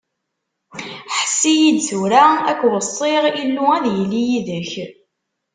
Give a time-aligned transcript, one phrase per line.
[1.17, 4.71] Ḥess-iyi-d tura ad k-weṣṣiɣ, Illu ad yili yid-k!